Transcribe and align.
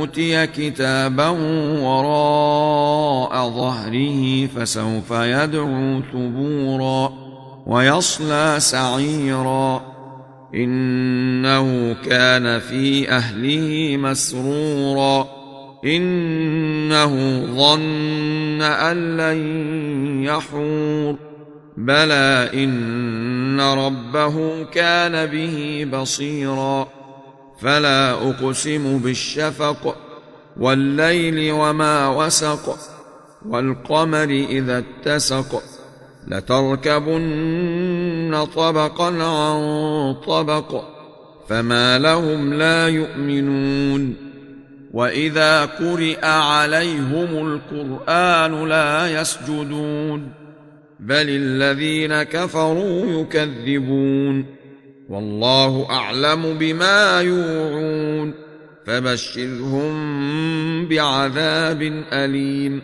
أوتي 0.00 0.46
كتابه 0.46 1.30
وراء 1.82 3.50
ظهره 3.50 4.46
فسوف 4.46 5.10
يدعو 5.10 6.00
ثبورا 6.12 7.12
ويصلى 7.66 8.54
سعيرا. 8.58 9.82
إنه 10.54 11.92
كان 11.92 12.58
في 12.58 13.10
أهله 13.10 13.96
مسرورا. 13.96 15.26
إنه 15.84 17.40
ظن 17.56 18.62
أن 18.62 19.16
لن 19.16 19.40
يحور. 20.24 21.16
بلى 21.76 22.50
إن 22.54 23.60
ربه 23.60 24.64
كان 24.64 25.26
به 25.26 25.86
بصيرا. 25.92 26.99
فلا 27.60 28.12
أقسم 28.12 28.98
بالشفق 28.98 29.96
والليل 30.56 31.52
وما 31.52 32.08
وسق 32.08 32.78
والقمر 33.46 34.46
إذا 34.50 34.78
اتسق 34.78 35.62
لتركبن 36.28 37.64
طبقا 38.54 39.22
عن 39.22 40.14
طبق 40.26 40.84
فما 41.48 41.98
لهم 41.98 42.54
لا 42.54 42.88
يؤمنون 42.88 44.16
وإذا 44.92 45.64
قرئ 45.64 46.26
عليهم 46.26 47.60
القرآن 47.72 48.68
لا 48.68 49.20
يسجدون 49.20 50.32
بل 51.00 51.26
الذين 51.28 52.22
كفروا 52.22 53.20
يكذبون 53.20 54.59
والله 55.10 55.86
أعلم 55.90 56.58
بما 56.58 57.20
يوعون 57.20 58.34
فبشرهم 58.86 59.90
بعذاب 60.88 61.82
أليم 62.12 62.82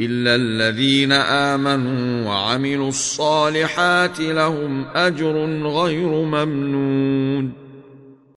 إلا 0.00 0.34
الذين 0.34 1.12
آمنوا 1.12 2.26
وعملوا 2.28 2.88
الصالحات 2.88 4.20
لهم 4.20 4.84
أجر 4.94 5.36
غير 5.66 6.08
ممنون 6.08 7.59